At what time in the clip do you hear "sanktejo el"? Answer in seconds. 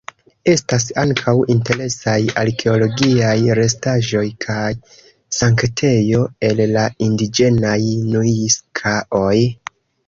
5.43-6.67